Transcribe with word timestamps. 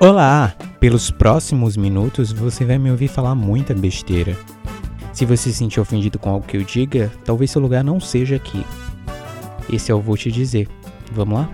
Olá! 0.00 0.54
Pelos 0.78 1.10
próximos 1.10 1.76
minutos 1.76 2.30
você 2.30 2.64
vai 2.64 2.78
me 2.78 2.88
ouvir 2.88 3.08
falar 3.08 3.34
muita 3.34 3.74
besteira. 3.74 4.36
Se 5.12 5.24
você 5.24 5.50
se 5.50 5.54
sentir 5.54 5.80
ofendido 5.80 6.20
com 6.20 6.30
algo 6.30 6.46
que 6.46 6.56
eu 6.56 6.62
diga, 6.62 7.10
talvez 7.24 7.50
seu 7.50 7.60
lugar 7.60 7.82
não 7.82 7.98
seja 7.98 8.36
aqui. 8.36 8.64
Esse 9.68 9.90
eu 9.90 10.00
vou 10.00 10.16
te 10.16 10.30
dizer. 10.30 10.68
Vamos 11.10 11.40
lá? 11.40 11.50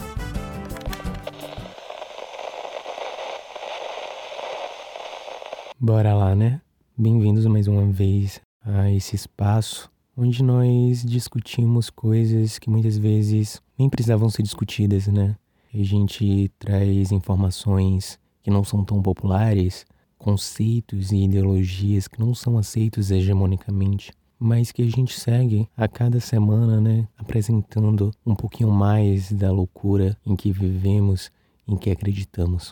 Bora 5.81 6.13
lá, 6.13 6.35
né? 6.35 6.61
Bem-vindos 6.99 7.47
mais 7.47 7.67
uma 7.67 7.87
vez 7.91 8.43
a 8.63 8.91
esse 8.91 9.17
espaço 9.17 9.91
onde 10.15 10.43
nós 10.43 11.03
discutimos 11.03 11.89
coisas 11.89 12.59
que 12.59 12.69
muitas 12.69 12.99
vezes 12.99 13.63
nem 13.79 13.89
precisavam 13.89 14.29
ser 14.29 14.43
discutidas, 14.43 15.07
né? 15.07 15.35
A 15.73 15.83
gente 15.83 16.53
traz 16.59 17.11
informações 17.11 18.23
que 18.45 18.51
não 18.51 18.63
são 18.63 18.85
tão 18.85 19.01
populares, 19.01 19.87
conceitos 20.19 21.11
e 21.11 21.25
ideologias 21.25 22.07
que 22.07 22.21
não 22.21 22.35
são 22.35 22.59
aceitos 22.59 23.11
hegemonicamente, 23.11 24.13
mas 24.39 24.71
que 24.71 24.83
a 24.83 24.87
gente 24.87 25.19
segue 25.19 25.67
a 25.75 25.89
cada 25.89 26.21
semana, 26.21 26.79
né, 26.79 27.09
apresentando 27.17 28.13
um 28.25 28.35
pouquinho 28.35 28.71
mais 28.71 29.33
da 29.33 29.51
loucura 29.51 30.17
em 30.27 30.37
que 30.37 30.53
vivemos, 30.53 31.31
em 31.67 31.75
que 31.75 31.91
acreditamos. 31.91 32.71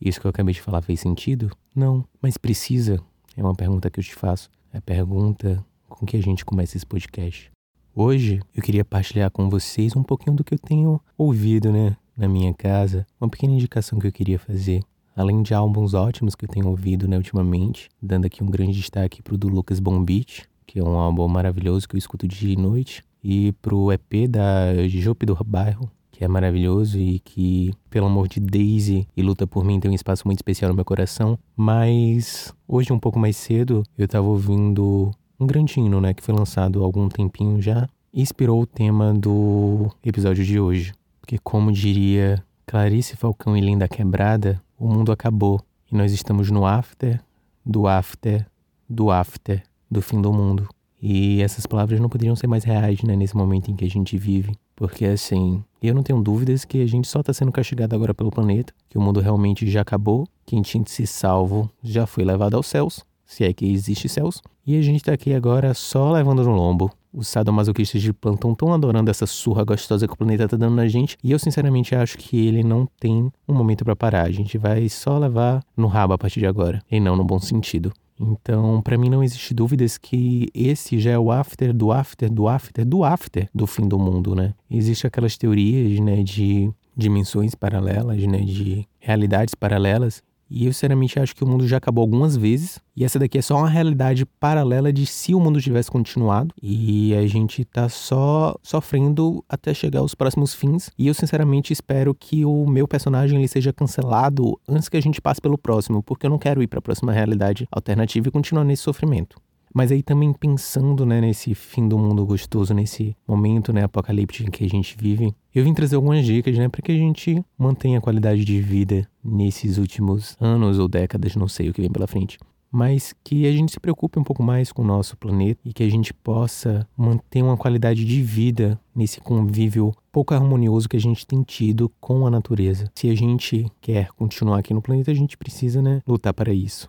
Isso 0.00 0.18
que 0.18 0.26
eu 0.26 0.30
acabei 0.30 0.54
de 0.54 0.62
falar 0.62 0.80
fez 0.80 1.00
sentido? 1.00 1.50
Não, 1.76 2.02
mas 2.22 2.38
precisa? 2.38 2.98
É 3.36 3.42
uma 3.42 3.54
pergunta 3.54 3.90
que 3.90 4.00
eu 4.00 4.04
te 4.04 4.14
faço. 4.14 4.48
É 4.72 4.78
a 4.78 4.82
pergunta 4.82 5.62
com 5.86 6.06
que 6.06 6.16
a 6.16 6.22
gente 6.22 6.46
começa 6.46 6.78
esse 6.78 6.86
podcast. 6.86 7.50
Hoje 7.94 8.40
eu 8.54 8.62
queria 8.62 8.84
partilhar 8.84 9.30
com 9.30 9.50
vocês 9.50 9.94
um 9.94 10.02
pouquinho 10.02 10.34
do 10.34 10.44
que 10.44 10.54
eu 10.54 10.58
tenho 10.58 10.98
ouvido, 11.18 11.70
né, 11.70 11.94
na 12.16 12.26
minha 12.26 12.54
casa, 12.54 13.06
uma 13.20 13.28
pequena 13.28 13.52
indicação 13.52 13.98
que 13.98 14.06
eu 14.06 14.12
queria 14.12 14.38
fazer 14.38 14.82
além 15.20 15.42
de 15.42 15.52
álbuns 15.52 15.92
ótimos 15.92 16.34
que 16.34 16.46
eu 16.46 16.48
tenho 16.48 16.68
ouvido 16.68 17.06
né, 17.06 17.16
ultimamente, 17.16 17.88
dando 18.00 18.24
aqui 18.24 18.42
um 18.42 18.46
grande 18.46 18.72
destaque 18.72 19.22
pro 19.22 19.36
do 19.36 19.48
Lucas 19.48 19.78
Bombit, 19.78 20.48
que 20.66 20.78
é 20.78 20.82
um 20.82 20.96
álbum 20.96 21.28
maravilhoso 21.28 21.86
que 21.86 21.94
eu 21.94 21.98
escuto 21.98 22.26
dia 22.26 22.52
e 22.52 22.56
noite, 22.56 23.04
e 23.22 23.52
pro 23.60 23.92
EP 23.92 24.28
da 24.28 24.88
Jope 24.88 25.26
do 25.26 25.36
Bairro, 25.44 25.90
que 26.10 26.24
é 26.24 26.28
maravilhoso 26.28 26.98
e 26.98 27.18
que, 27.18 27.72
pelo 27.90 28.06
amor 28.06 28.28
de 28.28 28.40
Daisy 28.40 29.06
e 29.14 29.22
Luta 29.22 29.46
por 29.46 29.64
Mim, 29.64 29.78
tem 29.78 29.90
um 29.90 29.94
espaço 29.94 30.26
muito 30.26 30.38
especial 30.38 30.70
no 30.70 30.74
meu 30.74 30.84
coração. 30.84 31.38
Mas 31.54 32.54
hoje, 32.66 32.92
um 32.92 32.98
pouco 32.98 33.18
mais 33.18 33.36
cedo, 33.36 33.82
eu 33.98 34.08
tava 34.08 34.26
ouvindo 34.26 35.10
um 35.38 35.46
grande 35.46 35.78
hino, 35.78 36.00
né, 36.00 36.14
que 36.14 36.22
foi 36.22 36.34
lançado 36.34 36.80
há 36.80 36.84
algum 36.84 37.08
tempinho 37.08 37.60
já, 37.60 37.86
e 38.12 38.22
inspirou 38.22 38.62
o 38.62 38.66
tema 38.66 39.12
do 39.12 39.90
episódio 40.04 40.44
de 40.44 40.58
hoje. 40.58 40.92
Porque, 41.20 41.38
como 41.38 41.70
diria 41.70 42.42
Clarice 42.66 43.16
Falcão 43.16 43.56
e 43.56 43.60
Linda 43.60 43.88
Quebrada, 43.88 44.62
o 44.80 44.88
mundo 44.88 45.12
acabou 45.12 45.60
e 45.92 45.94
nós 45.94 46.10
estamos 46.10 46.50
no 46.50 46.64
after, 46.64 47.20
do 47.64 47.86
after, 47.86 48.46
do 48.88 49.10
after, 49.10 49.62
do 49.90 50.00
fim 50.00 50.22
do 50.22 50.32
mundo. 50.32 50.66
E 51.02 51.42
essas 51.42 51.66
palavras 51.66 52.00
não 52.00 52.08
poderiam 52.08 52.34
ser 52.34 52.46
mais 52.46 52.64
reais, 52.64 53.02
né, 53.02 53.14
nesse 53.14 53.36
momento 53.36 53.70
em 53.70 53.76
que 53.76 53.84
a 53.84 53.90
gente 53.90 54.16
vive. 54.16 54.54
Porque 54.74 55.04
assim, 55.04 55.62
eu 55.82 55.94
não 55.94 56.02
tenho 56.02 56.22
dúvidas 56.22 56.64
que 56.64 56.82
a 56.82 56.86
gente 56.86 57.06
só 57.08 57.20
está 57.20 57.32
sendo 57.34 57.52
castigado 57.52 57.94
agora 57.94 58.14
pelo 58.14 58.30
planeta, 58.30 58.72
que 58.88 58.96
o 58.96 59.00
mundo 59.00 59.20
realmente 59.20 59.70
já 59.70 59.82
acabou, 59.82 60.26
quem 60.46 60.62
tinha 60.62 60.82
ser 60.86 61.06
salvo 61.06 61.70
já 61.82 62.06
foi 62.06 62.24
levado 62.24 62.56
aos 62.56 62.66
céus, 62.66 63.04
se 63.26 63.44
é 63.44 63.52
que 63.52 63.70
existe 63.70 64.08
céus, 64.08 64.42
e 64.66 64.78
a 64.78 64.82
gente 64.82 64.96
está 64.96 65.12
aqui 65.12 65.34
agora 65.34 65.74
só 65.74 66.10
levando 66.10 66.42
no 66.42 66.52
lombo. 66.52 66.90
Os 67.12 67.26
sadomasoquistas 67.28 68.00
de 68.00 68.12
plantão 68.12 68.52
estão 68.52 68.72
adorando 68.72 69.10
essa 69.10 69.26
surra 69.26 69.64
gostosa 69.64 70.06
que 70.06 70.14
o 70.14 70.16
planeta 70.16 70.46
tá 70.48 70.56
dando 70.56 70.76
na 70.76 70.86
gente. 70.86 71.16
E 71.24 71.32
eu 71.32 71.38
sinceramente 71.38 71.94
acho 71.94 72.16
que 72.16 72.46
ele 72.46 72.62
não 72.62 72.88
tem 72.98 73.30
um 73.48 73.54
momento 73.54 73.84
para 73.84 73.96
parar. 73.96 74.22
A 74.22 74.30
gente 74.30 74.56
vai 74.56 74.88
só 74.88 75.18
levar 75.18 75.62
no 75.76 75.88
rabo 75.88 76.14
a 76.14 76.18
partir 76.18 76.40
de 76.40 76.46
agora. 76.46 76.80
E 76.90 77.00
não 77.00 77.16
no 77.16 77.24
bom 77.24 77.40
sentido. 77.40 77.92
Então, 78.20 78.82
para 78.82 78.98
mim 78.98 79.08
não 79.08 79.24
existe 79.24 79.54
dúvidas 79.54 79.96
que 79.96 80.48
esse 80.54 81.00
já 81.00 81.12
é 81.12 81.18
o 81.18 81.32
after 81.32 81.72
do 81.72 81.90
after 81.90 82.30
do 82.30 82.46
after 82.46 82.84
do 82.84 83.02
after 83.02 83.48
do 83.54 83.66
fim 83.66 83.88
do 83.88 83.98
mundo, 83.98 84.34
né? 84.34 84.52
Existem 84.70 85.08
aquelas 85.08 85.38
teorias, 85.38 85.98
né, 86.00 86.22
de 86.22 86.70
dimensões 86.94 87.54
paralelas, 87.54 88.22
né, 88.26 88.40
de 88.40 88.86
realidades 88.98 89.54
paralelas 89.54 90.22
e 90.50 90.66
eu 90.66 90.72
sinceramente 90.72 91.18
acho 91.18 91.34
que 91.36 91.44
o 91.44 91.46
mundo 91.46 91.66
já 91.68 91.76
acabou 91.76 92.02
algumas 92.02 92.36
vezes. 92.36 92.80
E 92.96 93.04
essa 93.04 93.18
daqui 93.18 93.38
é 93.38 93.42
só 93.42 93.56
uma 93.56 93.68
realidade 93.68 94.26
paralela 94.26 94.92
de 94.92 95.06
se 95.06 95.34
o 95.34 95.40
mundo 95.40 95.60
tivesse 95.60 95.90
continuado. 95.90 96.52
E 96.60 97.14
a 97.14 97.26
gente 97.26 97.64
tá 97.64 97.88
só 97.88 98.56
sofrendo 98.62 99.44
até 99.48 99.72
chegar 99.72 100.00
aos 100.00 100.14
próximos 100.14 100.52
fins. 100.52 100.90
E 100.98 101.06
eu 101.06 101.14
sinceramente 101.14 101.72
espero 101.72 102.14
que 102.14 102.44
o 102.44 102.66
meu 102.66 102.88
personagem 102.88 103.38
ele 103.38 103.48
seja 103.48 103.72
cancelado 103.72 104.58
antes 104.68 104.88
que 104.88 104.96
a 104.96 105.02
gente 105.02 105.20
passe 105.20 105.40
pelo 105.40 105.56
próximo, 105.56 106.02
porque 106.02 106.26
eu 106.26 106.30
não 106.30 106.38
quero 106.38 106.62
ir 106.62 106.66
para 106.66 106.80
a 106.80 106.82
próxima 106.82 107.12
realidade 107.12 107.68
alternativa 107.70 108.28
e 108.28 108.32
continuar 108.32 108.64
nesse 108.64 108.82
sofrimento. 108.82 109.40
Mas 109.72 109.92
aí 109.92 110.02
também 110.02 110.32
pensando, 110.32 111.06
né, 111.06 111.20
nesse 111.20 111.54
fim 111.54 111.86
do 111.86 111.96
mundo 111.96 112.26
gostoso, 112.26 112.74
nesse 112.74 113.16
momento, 113.26 113.72
né, 113.72 113.84
apocalíptico 113.84 114.50
que 114.50 114.64
a 114.64 114.68
gente 114.68 114.96
vive, 114.98 115.32
eu 115.54 115.64
vim 115.64 115.72
trazer 115.72 115.96
algumas 115.96 116.24
dicas, 116.24 116.58
né, 116.58 116.68
para 116.68 116.82
que 116.82 116.90
a 116.90 116.96
gente 116.96 117.44
mantenha 117.56 117.98
a 117.98 118.00
qualidade 118.00 118.44
de 118.44 118.60
vida 118.60 119.08
nesses 119.22 119.78
últimos 119.78 120.36
anos 120.40 120.78
ou 120.78 120.88
décadas, 120.88 121.36
não 121.36 121.46
sei 121.46 121.68
o 121.68 121.72
que 121.72 121.80
vem 121.80 121.90
pela 121.90 122.06
frente. 122.06 122.38
Mas 122.72 123.12
que 123.24 123.46
a 123.46 123.52
gente 123.52 123.72
se 123.72 123.80
preocupe 123.80 124.18
um 124.18 124.22
pouco 124.22 124.42
mais 124.42 124.70
com 124.70 124.82
o 124.82 124.84
nosso 124.84 125.16
planeta 125.16 125.60
e 125.64 125.72
que 125.72 125.82
a 125.82 125.90
gente 125.90 126.14
possa 126.14 126.86
manter 126.96 127.42
uma 127.42 127.56
qualidade 127.56 128.04
de 128.04 128.22
vida 128.22 128.80
nesse 128.94 129.20
convívio 129.20 129.92
pouco 130.12 130.34
harmonioso 130.34 130.88
que 130.88 130.96
a 130.96 131.00
gente 131.00 131.26
tem 131.26 131.42
tido 131.42 131.90
com 132.00 132.26
a 132.26 132.30
natureza. 132.30 132.90
Se 132.94 133.10
a 133.10 133.14
gente 133.14 133.66
quer 133.80 134.10
continuar 134.12 134.58
aqui 134.58 134.72
no 134.72 134.82
planeta, 134.82 135.10
a 135.10 135.14
gente 135.14 135.36
precisa, 135.36 135.82
né, 135.82 136.00
lutar 136.06 136.32
para 136.32 136.52
isso. 136.52 136.88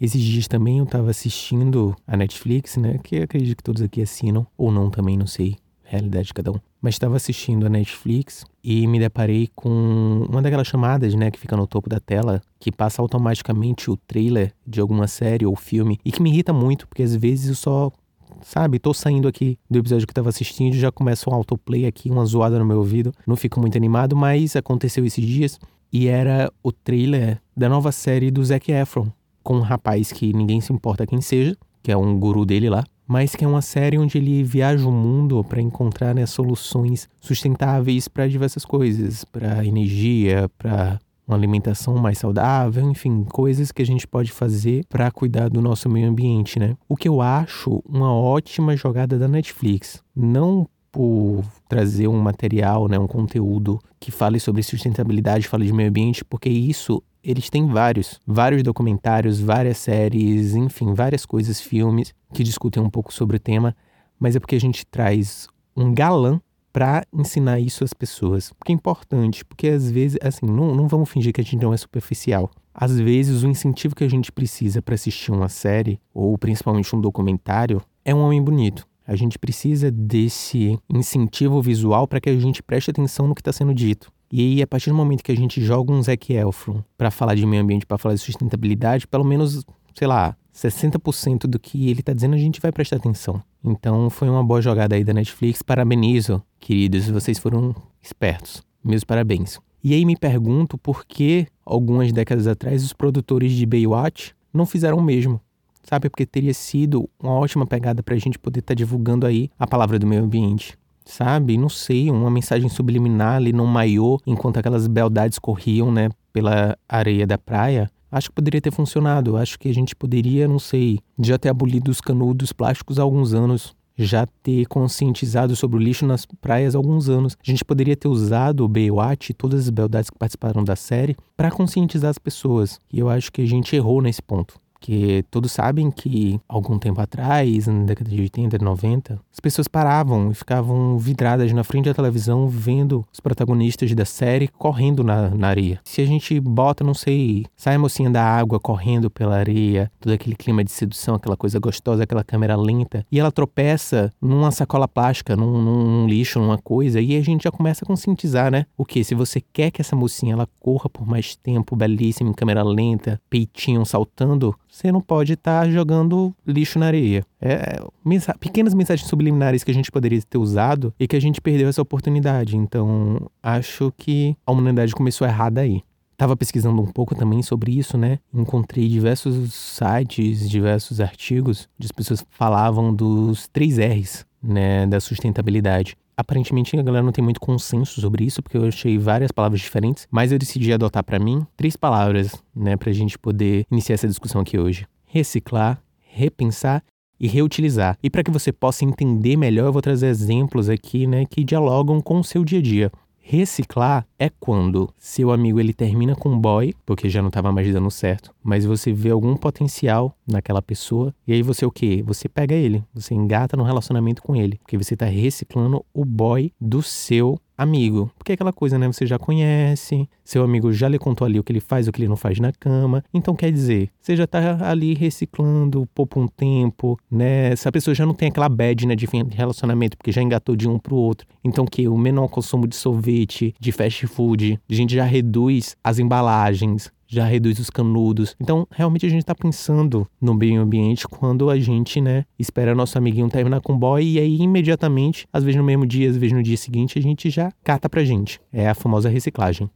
Esses 0.00 0.22
dias 0.22 0.48
também 0.48 0.78
eu 0.78 0.84
estava 0.84 1.10
assistindo 1.10 1.94
a 2.06 2.16
Netflix, 2.16 2.76
né? 2.78 2.98
Que 3.02 3.16
acredito 3.18 3.58
que 3.58 3.62
todos 3.62 3.82
aqui 3.82 4.00
assinam, 4.00 4.46
ou 4.56 4.72
não 4.72 4.88
também, 4.88 5.16
não 5.16 5.26
sei. 5.26 5.56
Realidade 5.84 6.28
de 6.28 6.34
cada 6.34 6.52
um. 6.52 6.60
Mas 6.80 6.94
estava 6.94 7.16
assistindo 7.16 7.66
a 7.66 7.68
Netflix 7.68 8.44
e 8.64 8.86
me 8.86 8.98
deparei 8.98 9.48
com 9.54 10.24
uma 10.30 10.40
daquelas 10.40 10.68
chamadas, 10.68 11.14
né, 11.14 11.30
que 11.30 11.38
fica 11.38 11.56
no 11.56 11.66
topo 11.66 11.88
da 11.90 12.00
tela, 12.00 12.40
que 12.58 12.72
passa 12.72 13.02
automaticamente 13.02 13.90
o 13.90 13.96
trailer 13.96 14.54
de 14.66 14.80
alguma 14.80 15.06
série 15.06 15.44
ou 15.44 15.54
filme 15.56 15.98
e 16.04 16.12
que 16.12 16.22
me 16.22 16.30
irrita 16.30 16.52
muito, 16.52 16.86
porque 16.86 17.02
às 17.02 17.14
vezes 17.14 17.48
eu 17.48 17.54
só 17.56 17.92
sabe, 18.40 18.78
tô 18.78 18.94
saindo 18.94 19.28
aqui 19.28 19.58
do 19.68 19.78
episódio 19.78 20.06
que 20.06 20.14
tava 20.14 20.28
assistindo, 20.28 20.74
já 20.74 20.90
começa 20.90 21.28
um 21.28 21.34
autoplay 21.34 21.84
aqui, 21.86 22.10
uma 22.10 22.24
zoada 22.24 22.58
no 22.58 22.64
meu 22.64 22.78
ouvido. 22.78 23.12
Não 23.26 23.36
fico 23.36 23.60
muito 23.60 23.76
animado, 23.76 24.16
mas 24.16 24.56
aconteceu 24.56 25.04
esses 25.04 25.24
dias 25.26 25.58
e 25.92 26.06
era 26.06 26.50
o 26.62 26.72
trailer 26.72 27.42
da 27.56 27.68
nova 27.68 27.92
série 27.92 28.30
do 28.30 28.44
Zac 28.44 28.70
Efron, 28.70 29.08
com 29.42 29.56
um 29.56 29.60
rapaz 29.60 30.12
que 30.12 30.32
ninguém 30.32 30.60
se 30.60 30.72
importa 30.72 31.06
quem 31.06 31.20
seja, 31.20 31.56
que 31.82 31.90
é 31.90 31.96
um 31.96 32.18
guru 32.18 32.44
dele 32.44 32.68
lá, 32.68 32.84
mas 33.06 33.34
que 33.34 33.44
é 33.44 33.48
uma 33.48 33.62
série 33.62 33.98
onde 33.98 34.18
ele 34.18 34.42
viaja 34.44 34.86
o 34.86 34.92
mundo 34.92 35.42
para 35.42 35.60
encontrar 35.60 36.14
né, 36.14 36.26
soluções 36.26 37.08
sustentáveis 37.20 38.06
para 38.06 38.28
diversas 38.28 38.64
coisas, 38.64 39.24
para 39.24 39.64
energia, 39.64 40.48
para 40.56 41.00
uma 41.26 41.36
alimentação 41.36 41.96
mais 41.96 42.18
saudável, 42.18 42.88
enfim, 42.90 43.24
coisas 43.24 43.70
que 43.70 43.82
a 43.82 43.86
gente 43.86 44.06
pode 44.06 44.32
fazer 44.32 44.84
para 44.88 45.10
cuidar 45.10 45.48
do 45.48 45.60
nosso 45.60 45.88
meio 45.88 46.08
ambiente, 46.08 46.58
né? 46.58 46.76
O 46.88 46.96
que 46.96 47.08
eu 47.08 47.20
acho 47.20 47.82
uma 47.88 48.12
ótima 48.12 48.76
jogada 48.76 49.18
da 49.18 49.28
Netflix, 49.28 50.02
não 50.14 50.68
por 50.92 51.44
trazer 51.68 52.08
um 52.08 52.18
material, 52.20 52.88
né, 52.88 52.98
um 52.98 53.06
conteúdo 53.06 53.78
que 53.98 54.10
fale 54.10 54.40
sobre 54.40 54.62
sustentabilidade, 54.62 55.46
fale 55.46 55.66
de 55.66 55.72
meio 55.72 55.88
ambiente, 55.88 56.24
porque 56.24 56.48
isso 56.48 57.02
eles 57.22 57.50
têm 57.50 57.66
vários, 57.66 58.18
vários 58.26 58.62
documentários, 58.62 59.40
várias 59.40 59.78
séries, 59.78 60.54
enfim, 60.54 60.94
várias 60.94 61.26
coisas, 61.26 61.60
filmes 61.60 62.14
que 62.32 62.42
discutem 62.42 62.82
um 62.82 62.90
pouco 62.90 63.12
sobre 63.12 63.36
o 63.36 63.40
tema, 63.40 63.76
mas 64.18 64.36
é 64.36 64.40
porque 64.40 64.56
a 64.56 64.60
gente 64.60 64.86
traz 64.86 65.46
um 65.76 65.92
galã 65.92 66.40
para 66.72 67.04
ensinar 67.12 67.58
isso 67.58 67.84
às 67.84 67.92
pessoas. 67.92 68.52
Porque 68.58 68.72
é 68.72 68.74
importante, 68.74 69.44
porque 69.44 69.68
às 69.68 69.90
vezes, 69.90 70.18
assim, 70.22 70.46
não, 70.46 70.74
não 70.74 70.88
vamos 70.88 71.10
fingir 71.10 71.32
que 71.32 71.40
a 71.40 71.44
gente 71.44 71.62
não 71.62 71.74
é 71.74 71.76
superficial. 71.76 72.50
Às 72.72 72.98
vezes, 72.98 73.42
o 73.42 73.48
incentivo 73.48 73.94
que 73.94 74.04
a 74.04 74.08
gente 74.08 74.30
precisa 74.30 74.80
para 74.80 74.94
assistir 74.94 75.32
uma 75.32 75.48
série, 75.48 76.00
ou 76.14 76.38
principalmente 76.38 76.94
um 76.94 77.00
documentário, 77.00 77.82
é 78.04 78.14
um 78.14 78.20
homem 78.20 78.42
bonito. 78.42 78.86
A 79.10 79.16
gente 79.16 79.40
precisa 79.40 79.90
desse 79.90 80.78
incentivo 80.88 81.60
visual 81.60 82.06
para 82.06 82.20
que 82.20 82.30
a 82.30 82.38
gente 82.38 82.62
preste 82.62 82.92
atenção 82.92 83.26
no 83.26 83.34
que 83.34 83.40
está 83.40 83.52
sendo 83.52 83.74
dito. 83.74 84.08
E 84.30 84.40
aí, 84.40 84.62
a 84.62 84.68
partir 84.68 84.88
do 84.88 84.94
momento 84.94 85.24
que 85.24 85.32
a 85.32 85.36
gente 85.36 85.60
joga 85.60 85.92
um 85.92 86.00
Zac 86.00 86.32
Efron 86.32 86.80
para 86.96 87.10
falar 87.10 87.34
de 87.34 87.44
meio 87.44 87.60
ambiente, 87.60 87.84
para 87.84 87.98
falar 87.98 88.14
de 88.14 88.20
sustentabilidade, 88.20 89.08
pelo 89.08 89.24
menos, 89.24 89.64
sei 89.96 90.06
lá, 90.06 90.36
60% 90.54 91.48
do 91.48 91.58
que 91.58 91.90
ele 91.90 91.98
está 91.98 92.12
dizendo 92.12 92.36
a 92.36 92.38
gente 92.38 92.60
vai 92.60 92.70
prestar 92.70 92.98
atenção. 92.98 93.42
Então, 93.64 94.08
foi 94.10 94.30
uma 94.30 94.44
boa 94.44 94.62
jogada 94.62 94.94
aí 94.94 95.02
da 95.02 95.12
Netflix. 95.12 95.60
Parabenizo, 95.60 96.40
queridos, 96.60 97.08
vocês 97.08 97.36
foram 97.36 97.74
espertos. 98.00 98.62
Meus 98.84 99.02
parabéns. 99.02 99.58
E 99.82 99.92
aí 99.92 100.04
me 100.04 100.16
pergunto 100.16 100.78
por 100.78 101.04
que, 101.04 101.48
algumas 101.66 102.12
décadas 102.12 102.46
atrás, 102.46 102.84
os 102.84 102.92
produtores 102.92 103.50
de 103.50 103.66
Baywatch 103.66 104.36
não 104.54 104.64
fizeram 104.64 104.98
o 104.98 105.02
mesmo. 105.02 105.40
Sabe? 105.82 106.08
Porque 106.08 106.26
teria 106.26 106.54
sido 106.54 107.08
uma 107.22 107.32
ótima 107.32 107.66
pegada 107.66 108.02
para 108.02 108.14
a 108.14 108.18
gente 108.18 108.38
poder 108.38 108.60
estar 108.60 108.74
tá 108.74 108.76
divulgando 108.76 109.26
aí 109.26 109.50
a 109.58 109.66
palavra 109.66 109.98
do 109.98 110.06
meio 110.06 110.22
ambiente 110.22 110.78
sabe? 111.04 111.56
Não 111.56 111.68
sei, 111.68 112.08
uma 112.08 112.30
mensagem 112.30 112.68
subliminar 112.68 113.36
ali 113.36 113.52
no 113.52 113.66
maiô, 113.66 114.20
enquanto 114.24 114.58
aquelas 114.58 114.86
beldades 114.86 115.40
corriam, 115.40 115.90
né, 115.90 116.08
pela 116.32 116.78
areia 116.88 117.26
da 117.26 117.36
praia. 117.36 117.90
Acho 118.12 118.28
que 118.28 118.34
poderia 118.34 118.60
ter 118.60 118.72
funcionado. 118.72 119.36
Acho 119.36 119.58
que 119.58 119.68
a 119.68 119.74
gente 119.74 119.94
poderia, 119.94 120.48
não 120.48 120.58
sei, 120.58 120.98
já 121.18 121.38
ter 121.38 121.48
abolido 121.48 121.90
os 121.90 122.00
canudos 122.00 122.52
plásticos 122.52 122.98
há 122.98 123.02
alguns 123.02 123.34
anos 123.34 123.74
já 124.02 124.26
ter 124.42 124.66
conscientizado 124.66 125.54
sobre 125.54 125.76
o 125.76 125.78
lixo 125.78 126.06
nas 126.06 126.24
praias 126.24 126.74
há 126.74 126.78
alguns 126.78 127.08
anos. 127.10 127.36
A 127.46 127.50
gente 127.50 127.62
poderia 127.62 127.96
ter 127.96 128.08
usado 128.08 128.64
o 128.64 128.68
Baywatch 128.68 129.30
e 129.30 129.34
todas 129.34 129.60
as 129.60 129.70
beldades 129.70 130.08
que 130.08 130.18
participaram 130.18 130.64
da 130.64 130.74
série 130.74 131.16
para 131.36 131.50
conscientizar 131.50 132.10
as 132.10 132.18
pessoas. 132.18 132.78
E 132.92 132.98
eu 132.98 133.10
acho 133.10 133.30
que 133.30 133.42
a 133.42 133.46
gente 133.46 133.76
errou 133.76 134.00
nesse 134.00 134.22
ponto. 134.22 134.54
Porque 134.80 135.22
todos 135.30 135.52
sabem 135.52 135.90
que 135.90 136.40
algum 136.48 136.78
tempo 136.78 137.02
atrás, 137.02 137.66
na 137.66 137.84
década 137.84 138.08
de 138.08 138.18
80, 138.18 138.56
90, 138.58 139.20
as 139.30 139.38
pessoas 139.38 139.68
paravam 139.68 140.30
e 140.30 140.34
ficavam 140.34 140.96
vidradas 140.96 141.52
na 141.52 141.62
frente 141.62 141.84
da 141.84 141.94
televisão 141.94 142.48
vendo 142.48 143.04
os 143.12 143.20
protagonistas 143.20 143.94
da 143.94 144.06
série 144.06 144.48
correndo 144.48 145.04
na, 145.04 145.28
na 145.28 145.48
areia. 145.48 145.80
Se 145.84 146.00
a 146.00 146.06
gente 146.06 146.40
bota, 146.40 146.82
não 146.82 146.94
sei, 146.94 147.44
sai 147.54 147.74
a 147.74 147.78
mocinha 147.78 148.08
da 148.08 148.24
água 148.24 148.58
correndo 148.58 149.10
pela 149.10 149.36
areia, 149.36 149.92
todo 150.00 150.12
aquele 150.12 150.34
clima 150.34 150.64
de 150.64 150.72
sedução, 150.72 151.14
aquela 151.14 151.36
coisa 151.36 151.58
gostosa, 151.58 152.04
aquela 152.04 152.24
câmera 152.24 152.56
lenta, 152.56 153.04
e 153.12 153.20
ela 153.20 153.30
tropeça 153.30 154.10
numa 154.20 154.50
sacola 154.50 154.88
plástica, 154.88 155.36
num, 155.36 155.60
num 155.60 156.06
lixo, 156.08 156.38
numa 156.38 156.56
coisa, 156.56 157.02
e 157.02 157.16
a 157.18 157.22
gente 157.22 157.44
já 157.44 157.50
começa 157.50 157.84
a 157.84 157.86
conscientizar, 157.86 158.50
né? 158.50 158.64
O 158.78 158.86
que? 158.86 159.04
Se 159.04 159.14
você 159.14 159.42
quer 159.52 159.70
que 159.70 159.82
essa 159.82 159.94
mocinha 159.94 160.32
ela 160.32 160.48
corra 160.58 160.88
por 160.88 161.06
mais 161.06 161.36
tempo, 161.36 161.76
belíssima, 161.76 162.30
em 162.30 162.34
câmera 162.34 162.62
lenta, 162.62 163.20
peitinho 163.28 163.84
saltando, 163.84 164.56
você 164.70 164.92
não 164.92 165.00
pode 165.00 165.32
estar 165.34 165.64
tá 165.64 165.70
jogando 165.70 166.34
lixo 166.46 166.78
na 166.78 166.86
areia. 166.86 167.24
É, 167.40 167.82
mensa 168.04 168.34
pequenas 168.38 168.72
mensagens 168.72 169.08
subliminares 169.08 169.64
que 169.64 169.70
a 169.70 169.74
gente 169.74 169.90
poderia 169.90 170.20
ter 170.22 170.38
usado 170.38 170.94
e 170.98 171.06
que 171.06 171.16
a 171.16 171.20
gente 171.20 171.40
perdeu 171.40 171.68
essa 171.68 171.82
oportunidade. 171.82 172.56
Então, 172.56 173.28
acho 173.42 173.92
que 173.96 174.36
a 174.46 174.52
humanidade 174.52 174.94
começou 174.94 175.26
errada 175.26 175.60
aí. 175.60 175.82
Tava 176.16 176.36
pesquisando 176.36 176.82
um 176.82 176.86
pouco 176.86 177.14
também 177.14 177.42
sobre 177.42 177.78
isso, 177.78 177.96
né? 177.96 178.18
Encontrei 178.32 178.86
diversos 178.88 179.54
sites, 179.54 180.48
diversos 180.48 181.00
artigos, 181.00 181.66
onde 181.78 181.86
as 181.86 181.92
pessoas 181.92 182.24
falavam 182.30 182.94
dos 182.94 183.48
três 183.48 183.78
R's, 183.78 184.26
né, 184.42 184.86
da 184.86 185.00
sustentabilidade. 185.00 185.96
Aparentemente 186.20 186.78
a 186.78 186.82
galera 186.82 187.02
não 187.02 187.12
tem 187.12 187.24
muito 187.24 187.40
consenso 187.40 187.98
sobre 187.98 188.26
isso, 188.26 188.42
porque 188.42 188.58
eu 188.58 188.66
achei 188.66 188.98
várias 188.98 189.32
palavras 189.32 189.58
diferentes, 189.58 190.06
mas 190.10 190.30
eu 190.30 190.38
decidi 190.38 190.70
adotar 190.70 191.02
para 191.02 191.18
mim 191.18 191.46
três 191.56 191.76
palavras, 191.76 192.34
né, 192.54 192.76
pra 192.76 192.92
gente 192.92 193.18
poder 193.18 193.64
iniciar 193.70 193.94
essa 193.94 194.06
discussão 194.06 194.42
aqui 194.42 194.58
hoje: 194.58 194.86
reciclar, 195.06 195.82
repensar 195.98 196.84
e 197.18 197.26
reutilizar. 197.26 197.96
E 198.02 198.10
para 198.10 198.22
que 198.22 198.30
você 198.30 198.52
possa 198.52 198.84
entender 198.84 199.34
melhor, 199.34 199.68
eu 199.68 199.72
vou 199.72 199.80
trazer 199.80 200.08
exemplos 200.08 200.68
aqui, 200.68 201.06
né, 201.06 201.24
que 201.24 201.42
dialogam 201.42 202.02
com 202.02 202.18
o 202.18 202.24
seu 202.24 202.44
dia 202.44 202.58
a 202.58 202.62
dia. 202.62 202.92
Reciclar 203.32 204.04
é 204.18 204.28
quando 204.28 204.92
seu 204.98 205.30
amigo 205.30 205.60
ele 205.60 205.72
termina 205.72 206.16
com 206.16 206.30
um 206.30 206.36
boy, 206.40 206.74
porque 206.84 207.08
já 207.08 207.22
não 207.22 207.28
estava 207.28 207.52
mais 207.52 207.72
dando 207.72 207.88
certo, 207.88 208.34
mas 208.42 208.64
você 208.64 208.92
vê 208.92 209.10
algum 209.10 209.36
potencial 209.36 210.18
naquela 210.26 210.60
pessoa 210.60 211.14
e 211.28 211.32
aí 211.32 211.40
você 211.40 211.64
o 211.64 211.70
quê? 211.70 212.02
Você 212.04 212.28
pega 212.28 212.56
ele, 212.56 212.82
você 212.92 213.14
engata 213.14 213.56
no 213.56 213.62
relacionamento 213.62 214.20
com 214.20 214.34
ele, 214.34 214.58
porque 214.58 214.76
você 214.76 214.94
está 214.94 215.06
reciclando 215.06 215.86
o 215.94 216.04
boy 216.04 216.52
do 216.60 216.82
seu 216.82 217.38
amigo. 217.60 218.10
Porque 218.16 218.32
é 218.32 218.34
aquela 218.34 218.52
coisa, 218.52 218.78
né? 218.78 218.86
Você 218.86 219.06
já 219.06 219.18
conhece, 219.18 220.08
seu 220.24 220.42
amigo 220.42 220.72
já 220.72 220.88
lhe 220.88 220.98
contou 220.98 221.26
ali 221.26 221.38
o 221.38 221.44
que 221.44 221.52
ele 221.52 221.60
faz, 221.60 221.86
o 221.86 221.92
que 221.92 222.00
ele 222.00 222.08
não 222.08 222.16
faz 222.16 222.38
na 222.40 222.52
cama. 222.52 223.04
Então 223.12 223.34
quer 223.34 223.52
dizer, 223.52 223.90
você 224.00 224.16
já 224.16 224.26
tá 224.26 224.58
ali 224.68 224.94
reciclando, 224.94 225.86
poupa 225.94 226.18
um 226.18 226.26
tempo, 226.26 226.98
né? 227.10 227.52
Essa 227.52 227.70
pessoa 227.70 227.94
já 227.94 228.06
não 228.06 228.14
tem 228.14 228.28
aquela 228.28 228.48
bad, 228.48 228.86
né, 228.86 228.96
de 228.96 229.06
relacionamento, 229.30 229.96
porque 229.96 230.12
já 230.12 230.22
engatou 230.22 230.56
de 230.56 230.68
um 230.68 230.78
pro 230.78 230.96
outro. 230.96 231.26
Então 231.44 231.66
que 231.66 231.86
o 231.86 231.96
menor 231.96 232.28
consumo 232.28 232.66
de 232.66 232.76
sorvete, 232.76 233.54
de 233.60 233.72
fast 233.72 234.06
food, 234.06 234.58
a 234.68 234.74
gente 234.74 234.94
já 234.94 235.04
reduz 235.04 235.76
as 235.82 235.98
embalagens, 235.98 236.90
já 237.10 237.24
reduz 237.24 237.58
os 237.58 237.68
canudos. 237.68 238.36
Então, 238.40 238.66
realmente 238.70 239.04
a 239.04 239.08
gente 239.08 239.20
está 239.20 239.34
pensando 239.34 240.06
no 240.20 240.32
meio 240.32 240.62
ambiente 240.62 241.08
quando 241.08 241.50
a 241.50 241.58
gente, 241.58 242.00
né, 242.00 242.24
espera 242.38 242.74
nosso 242.74 242.96
amiguinho 242.96 243.28
terminar 243.28 243.60
com 243.60 243.72
o 243.72 243.78
boy 243.78 244.02
e 244.02 244.18
aí 244.18 244.36
imediatamente, 244.36 245.26
às 245.32 245.42
vezes 245.42 245.58
no 245.58 245.64
mesmo 245.64 245.84
dia, 245.84 246.08
às 246.08 246.16
vezes 246.16 246.36
no 246.36 246.42
dia 246.42 246.56
seguinte, 246.56 246.98
a 246.98 247.02
gente 247.02 247.28
já 247.28 247.52
cata 247.64 247.88
pra 247.88 248.04
gente. 248.04 248.40
É 248.52 248.68
a 248.68 248.74
famosa 248.74 249.08
reciclagem. 249.08 249.68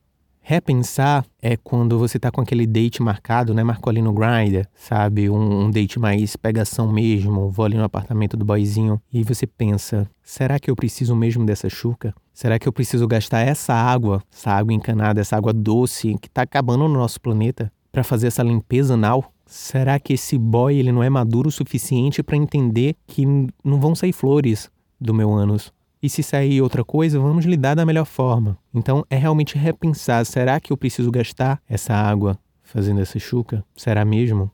Repensar 0.47 1.25
é 1.41 1.57
quando 1.57 1.99
você 1.99 2.19
tá 2.19 2.31
com 2.31 2.43
aquele 2.43 2.67
date 2.67 3.03
marcado, 3.03 3.55
né? 3.55 3.65
Marcou 3.65 3.91
ali 3.91 4.03
no 4.03 4.13
Grindr, 4.13 4.69
sabe? 4.75 5.31
Um, 5.31 5.65
um, 5.65 5.71
date 5.71 5.99
mais 5.99 6.37
pegação 6.37 6.93
mesmo. 6.93 7.49
Vou 7.49 7.65
ali 7.65 7.79
no 7.79 7.83
apartamento 7.83 8.37
do 8.37 8.45
boyzinho 8.45 9.01
e 9.11 9.25
você 9.25 9.47
pensa: 9.47 10.07
será 10.23 10.59
que 10.61 10.71
eu 10.71 10.77
preciso 10.77 11.17
mesmo 11.17 11.47
dessa 11.47 11.71
chuca? 11.71 12.15
Será 12.35 12.59
que 12.59 12.69
eu 12.69 12.73
preciso 12.75 13.09
gastar 13.09 13.41
essa 13.41 13.73
água, 13.73 14.23
essa 14.31 14.51
água 14.51 14.75
encanada, 14.75 15.19
essa 15.19 15.35
água 15.35 15.51
doce 15.51 16.15
que 16.21 16.29
tá 16.29 16.43
acabando 16.43 16.87
no 16.87 16.99
nosso 16.99 17.19
planeta 17.23 17.73
para 17.91 18.05
fazer 18.05 18.27
essa 18.27 18.43
limpeza 18.43 18.93
anal? 18.93 19.33
Será 19.47 19.99
que 19.99 20.13
esse 20.13 20.37
boy 20.37 20.77
ele 20.77 20.93
não 20.93 21.03
é 21.03 21.09
maduro 21.09 21.49
o 21.49 21.53
suficiente 21.53 22.23
para 22.23 22.37
entender 22.37 22.97
que 23.07 23.25
não 23.65 23.81
vão 23.81 23.95
sair 23.95 24.13
flores 24.13 24.71
do 25.01 25.15
meu 25.15 25.33
ânus? 25.33 25.73
E 26.05 26.09
se 26.11 26.23
sair 26.23 26.61
outra 26.61 26.85
coisa, 26.85 27.19
vamos 27.19 27.47
lidar 27.47 27.75
da 27.75 27.87
melhor 27.87 28.05
forma. 28.05 28.59
Então 28.75 29.07
é 29.09 29.17
realmente 29.17 29.57
repensar: 29.57 30.23
será 30.27 30.61
que 30.61 30.71
eu 30.71 30.77
preciso 30.77 31.11
gastar 31.11 31.63
essa 31.67 31.95
água 31.95 32.39
fazendo 32.63 33.01
essa 33.01 33.19
chuca? 33.19 33.65
Será 33.75 34.05
mesmo? 34.05 34.51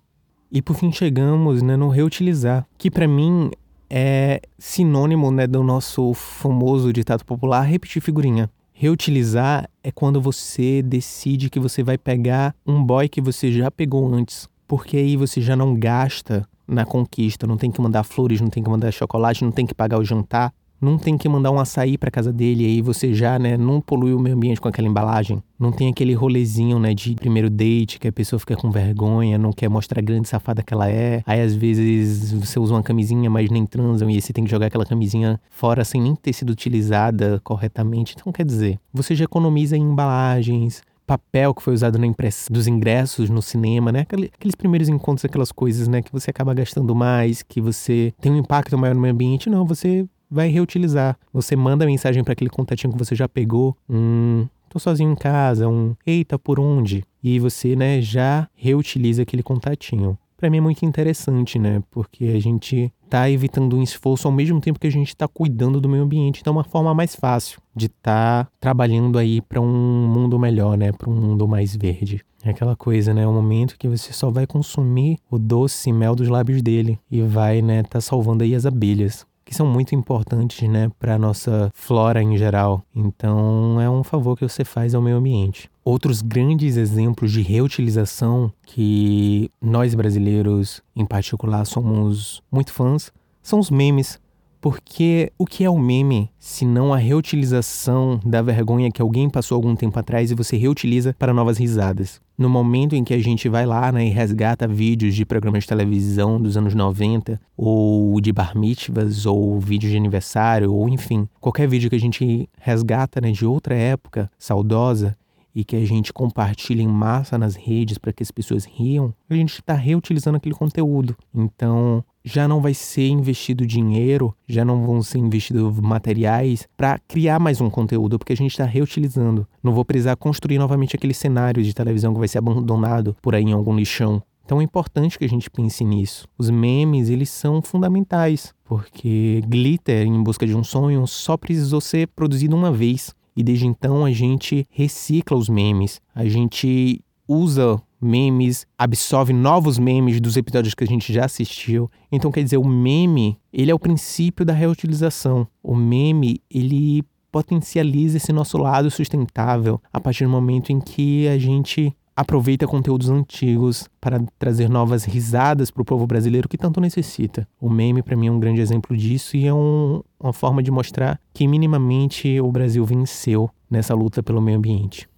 E 0.49 0.63
por 0.63 0.77
fim 0.77 0.93
chegamos 0.93 1.61
né, 1.61 1.77
no 1.77 1.89
reutilizar, 1.89 2.65
que 2.79 2.89
para 2.89 3.09
mim 3.09 3.51
é 3.91 4.41
sinônimo 4.61 5.33
né, 5.33 5.45
do 5.49 5.65
nosso 5.65 6.15
famoso 6.15 6.93
ditado 6.93 7.25
popular 7.25 7.63
repetir 7.63 8.01
figurinha. 8.01 8.49
Reutilizar 8.73 9.69
é 9.83 9.91
quando 9.91 10.21
você 10.21 10.83
decide 10.83 11.51
que 11.51 11.59
você 11.59 11.83
vai 11.83 11.99
pegar 11.99 12.55
um 12.65 12.81
boy 12.81 13.09
que 13.09 13.21
você 13.21 13.51
já 13.51 13.73
pegou 13.73 14.15
antes, 14.15 14.49
porque 14.69 14.97
aí 14.97 15.17
você 15.17 15.41
já 15.41 15.57
não 15.57 15.75
gasta 15.75 16.49
na 16.65 16.85
conquista, 16.85 17.45
não 17.45 17.57
tem 17.57 17.73
que 17.73 17.81
mandar 17.81 18.05
flores, 18.05 18.41
não 18.41 18.49
tem 18.49 18.63
que 18.63 18.71
mandar 18.71 18.93
chocolate, 18.93 19.45
não 19.45 19.51
tem 19.51 19.67
que 19.67 19.75
pagar 19.75 19.99
o 19.99 20.05
jantar, 20.05 20.55
não 20.81 20.97
tem 20.97 21.19
que 21.19 21.29
mandar 21.29 21.51
um 21.51 21.59
açaí 21.59 21.99
para 21.99 22.11
casa 22.11 22.33
dele 22.33 22.65
e 22.65 22.67
aí 22.67 22.83
você 22.83 23.13
já, 23.13 23.39
né, 23.39 23.57
não 23.57 23.81
polui 23.81 24.15
o 24.15 24.19
meio 24.19 24.35
ambiente 24.35 24.61
com 24.61 24.69
aquela 24.69 24.89
embalagem. 24.89 25.43
Não 25.59 25.71
tem 25.71 25.89
aquele 25.89 26.15
rolezinho, 26.15 26.79
né, 26.79 26.95
de 26.95 27.15
primeiro 27.15 27.51
date 27.51 27.99
que 27.99 28.09
a 28.09 28.13
pessoa 28.13 28.41
fica 28.41 28.57
com 28.57 28.71
vergonha, 28.71 29.37
não 29.37 29.53
quer 29.53 29.69
mostrar 29.69 30.01
grande 30.01 30.29
safada 30.29 30.63
que 30.63 30.73
ela 30.73 30.91
é. 30.91 31.23
Aí 31.27 31.41
às 31.41 31.55
vezes 31.55 32.33
você 32.33 32.59
usa 32.59 32.75
uma 32.75 32.83
camisinha, 32.83 33.29
mas 33.29 33.51
nem 33.51 33.67
transam 33.67 34.09
e 34.09 34.15
aí 34.15 34.21
você 34.21 34.33
tem 34.33 34.45
que 34.45 34.51
jogar 34.51 34.67
aquela 34.67 34.87
camisinha 34.87 35.39
fora 35.51 35.85
sem 35.85 36.01
nem 36.01 36.15
ter 36.15 36.33
sido 36.33 36.51
utilizada 36.51 37.41
corretamente. 37.45 38.15
Então 38.19 38.33
quer 38.33 38.45
dizer, 38.45 38.79
você 38.93 39.15
já 39.15 39.25
economiza 39.25 39.77
em 39.77 39.83
embalagens, 39.83 40.83
papel 41.11 41.53
que 41.53 41.63
foi 41.63 41.75
usado 41.75 41.99
na 41.99 42.07
impressão 42.07 42.55
dos 42.55 42.69
ingressos 42.69 43.29
no 43.29 43.43
cinema, 43.43 43.91
né? 43.91 44.03
Aqueles 44.03 44.55
primeiros 44.55 44.89
encontros, 44.89 45.25
aquelas 45.25 45.51
coisas, 45.51 45.89
né? 45.89 46.03
Que 46.03 46.13
você 46.13 46.31
acaba 46.31 46.55
gastando 46.55 46.95
mais, 46.95 47.43
que 47.43 47.61
você 47.61 48.15
tem 48.21 48.31
um 48.31 48.37
impacto 48.37 48.79
maior 48.79 48.95
no 48.95 49.01
meio 49.01 49.13
ambiente. 49.13 49.51
Não, 49.51 49.67
você 49.67 50.07
vai 50.31 50.49
reutilizar. 50.49 51.19
Você 51.33 51.57
manda 51.57 51.87
mensagem 51.87 52.23
para 52.23 52.33
aquele 52.33 52.51
contatinho 52.51 52.93
que 52.93 52.99
você 52.99 53.15
já 53.15 53.29
pegou, 53.29 53.77
um 53.89 54.47
tô 54.69 54.79
sozinho 54.79 55.11
em 55.11 55.17
casa, 55.17 55.69
um 55.69 55.95
eita, 56.07 56.39
por 56.39 56.61
onde? 56.61 57.05
E 57.23 57.39
você, 57.39 57.75
né, 57.75 58.01
já 58.01 58.49
reutiliza 58.55 59.23
aquele 59.23 59.43
contatinho. 59.43 60.17
Para 60.37 60.49
mim 60.49 60.57
é 60.57 60.61
muito 60.63 60.87
interessante, 60.87 61.59
né? 61.59 61.83
Porque 61.91 62.25
a 62.25 62.41
gente 62.41 62.91
tá 63.11 63.29
evitando 63.29 63.77
um 63.77 63.83
esforço 63.83 64.27
ao 64.27 64.33
mesmo 64.33 64.59
tempo 64.59 64.81
que 64.81 64.87
a 64.87 64.91
gente 64.91 65.09
está 65.09 65.29
cuidando 65.29 65.83
do 65.83 65.89
meio 65.89 66.03
ambiente. 66.03 66.41
Então 66.41 66.55
é 66.55 66.57
uma 66.57 66.65
forma 66.65 66.95
mais 66.95 67.15
fácil 67.15 67.61
de 67.77 67.87
estar 67.87 68.45
tá 68.45 68.51
trabalhando 68.59 69.19
aí 69.19 69.43
para 69.43 69.61
um 69.61 70.09
mundo 70.09 70.39
melhor, 70.39 70.79
né? 70.79 70.93
Para 70.93 71.11
um 71.11 71.15
mundo 71.15 71.47
mais 71.47 71.77
verde. 71.77 72.25
É 72.43 72.51
aquela 72.51 72.75
coisa, 72.75 73.13
né? 73.13 73.25
É 73.25 73.29
um 73.29 73.35
momento 73.35 73.77
que 73.79 73.87
você 73.87 74.15
só 74.15 74.31
vai 74.31 74.47
consumir 74.47 75.19
o 75.31 75.39
doce 75.39 75.93
mel 75.93 76.15
dos 76.15 76.29
lábios 76.29 76.63
dele 76.63 76.99
e 77.11 77.21
vai, 77.21 77.61
né, 77.61 77.83
tá 77.83 78.01
salvando 78.01 78.43
aí 78.43 78.55
as 78.55 78.65
abelhas 78.65 79.27
que 79.45 79.55
são 79.55 79.67
muito 79.67 79.95
importantes, 79.95 80.69
né, 80.69 80.91
para 80.99 81.19
nossa 81.19 81.71
flora 81.75 82.23
em 82.23 82.37
geral. 82.37 82.83
Então, 82.95 83.81
é 83.81 83.89
um 83.89 84.05
favor 84.05 84.37
que 84.37 84.49
você 84.49 84.65
faz 84.65 84.95
ao 84.95 85.03
meio 85.03 85.17
ambiente. 85.17 85.71
Outros 85.85 86.23
grandes 86.23 86.77
exemplos 86.77 87.33
de 87.33 87.43
reutilização 87.43 88.53
que 88.65 89.51
nós 89.61 89.95
brasileiros, 89.95 90.83
em 90.95 91.05
particular, 91.05 91.65
somos 91.65 92.43
muito 92.51 92.73
fãs 92.73 93.13
são 93.43 93.59
os 93.59 93.71
memes 93.71 94.20
porque 94.61 95.33
o 95.39 95.47
que 95.47 95.65
é 95.65 95.71
o 95.71 95.79
meme 95.79 96.31
se 96.39 96.65
não 96.65 96.93
a 96.93 96.99
reutilização 96.99 98.21
da 98.25 98.43
vergonha 98.43 98.91
que 98.91 99.01
alguém 99.01 99.31
passou 99.31 99.57
algum 99.57 99.75
tempo 99.75 99.99
atrás 99.99 100.31
e 100.31 100.35
você 100.35 100.57
reutiliza 100.57 101.15
para 101.19 101.33
novas 101.33 101.57
risadas? 101.59 102.21
No 102.37 102.49
momento 102.49 102.95
em 102.95 103.03
que 103.03 103.15
a 103.15 103.19
gente 103.19 103.49
vai 103.49 103.65
lá 103.65 103.91
né, 103.91 104.07
e 104.07 104.11
resgata 104.11 104.69
vídeos 104.69 105.15
de 105.15 105.25
programas 105.25 105.65
de 105.65 105.69
televisão 105.69 106.41
dos 106.41 106.57
anos 106.57 106.75
90, 106.75 107.41
ou 107.57 108.21
de 108.21 108.33
bar 108.33 108.57
mitzvahs, 108.57 109.27
ou 109.27 109.59
vídeos 109.59 109.93
de 109.93 109.99
aniversário, 109.99 110.73
ou 110.73 110.89
enfim, 110.89 111.29
qualquer 111.41 111.69
vídeo 111.69 111.91
que 111.91 111.97
a 111.97 112.01
gente 112.01 112.49
resgata 112.59 113.21
né, 113.21 113.31
de 113.31 113.45
outra 113.45 113.75
época 113.75 114.31
saudosa, 114.39 115.17
e 115.55 115.65
que 115.65 115.77
a 115.77 115.85
gente 115.85 116.13
compartilha 116.13 116.83
em 116.83 116.89
massa 116.89 117.37
nas 117.37 117.57
redes 117.57 117.99
para 117.99 118.13
que 118.13 118.23
as 118.23 118.31
pessoas 118.31 118.65
riam, 118.65 119.13
a 119.29 119.35
gente 119.35 119.55
está 119.55 119.75
reutilizando 119.75 120.37
aquele 120.37 120.55
conteúdo. 120.55 121.17
Então, 121.35 122.05
já 122.25 122.47
não 122.47 122.61
vai 122.61 122.75
ser 122.75 123.09
investido 123.09 123.67
dinheiro, 123.67 124.35
já 124.47 124.65
não 124.65 124.85
vão 124.85 125.03
ser 125.03 125.19
investidos 125.19 125.79
materiais 125.81 126.69
para 126.77 126.99
criar 126.99 127.39
mais 127.39 127.61
um 127.61 127.71
conteúdo, 127.71 128.19
porque 128.19 128.33
a 128.33 128.37
gente 128.37 128.51
está 128.51 128.65
reutilizando. 128.65 129.47
Não 129.63 129.73
vou 129.73 129.85
precisar 129.85 130.17
construir 130.17 130.59
novamente 130.59 130.97
aquele 130.97 131.15
cenário 131.15 131.63
de 131.63 131.75
televisão 131.75 132.13
que 132.13 132.19
vai 132.19 132.29
ser 132.29 132.39
abandonado 132.39 133.17
por 133.23 133.35
aí 133.35 133.45
em 133.45 133.53
algum 133.53 133.75
lixão. 133.75 134.23
Então 134.45 134.61
é 134.61 134.65
importante 134.65 135.17
que 135.17 135.25
a 135.25 135.29
gente 135.29 135.49
pense 135.49 135.85
nisso. 135.85 136.27
Os 136.37 136.51
memes, 136.51 137.09
eles 137.09 137.31
são 137.31 137.63
fundamentais, 137.63 138.53
porque 138.65 139.41
Glitter 139.47 140.05
em 140.07 140.23
busca 140.23 140.45
de 140.45 140.57
um 140.57 140.65
sonho 140.65 141.07
só 141.07 141.37
precisou 141.37 141.81
ser 141.81 142.09
produzido 142.09 142.57
uma 142.57 142.73
vez. 142.73 143.15
E 143.37 143.45
desde 143.45 143.67
então 143.67 144.05
a 144.05 144.11
gente 144.11 144.67
recicla 144.69 145.39
os 145.39 145.49
memes, 145.49 146.01
a 146.13 146.25
gente 146.25 147.01
usa 147.29 147.81
memes, 148.01 148.67
absorve 148.79 149.33
novos 149.33 149.79
memes 149.79 150.21
dos 150.21 150.37
episódios 150.37 150.75
que 150.75 150.85
a 150.85 150.87
gente 150.87 151.13
já 151.13 151.25
assistiu. 151.25 151.91
Então 152.11 152.31
quer 152.31 152.43
dizer, 152.43 152.57
o 152.57 152.65
meme, 152.65 153.39
ele 153.53 153.71
é 153.71 153.75
o 153.75 153.79
princípio 153.79 154.45
da 154.45 154.53
reutilização. 154.53 155.47
O 155.63 155.75
meme, 155.75 156.41
ele 156.51 157.05
potencializa 157.31 158.17
esse 158.17 158.33
nosso 158.33 158.59
lado 158.59 158.91
sustentável 158.91 159.81
a 159.93 160.01
partir 160.01 160.25
do 160.25 160.31
momento 160.31 160.71
em 160.71 160.81
que 160.81 161.29
a 161.29 161.39
gente 161.39 161.95
aproveita 162.21 162.67
conteúdos 162.67 163.09
antigos 163.09 163.89
para 163.99 164.23
trazer 164.39 164.69
novas 164.69 165.05
risadas 165.05 165.71
para 165.71 165.81
o 165.81 165.85
povo 165.85 166.07
brasileiro 166.07 166.49
que 166.49 166.59
tanto 166.59 166.81
necessita. 166.81 167.49
O 167.59 167.71
meme, 167.71 168.03
para 168.03 168.17
mim, 168.17 168.27
é 168.27 168.31
um 168.31 168.41
grande 168.41 168.61
exemplo 168.61 168.95
disso 168.95 169.37
e 169.37 169.47
é 169.47 169.55
um, 169.55 170.03
uma 170.19 170.33
forma 170.33 170.63
de 170.63 170.71
mostrar 170.71 171.19
que 171.33 171.47
minimamente 171.47 172.39
o 172.41 172.53
Brasil 172.53 172.85
venceu 172.85 173.49
nessa 173.71 173.95
luta 173.95 174.23
pelo 174.23 174.43
meio 174.43 174.59
ambiente. 174.59 175.09